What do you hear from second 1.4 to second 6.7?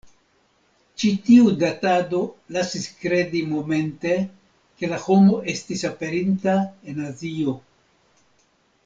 datado lasis kredi momente, ke la homo estis aperinta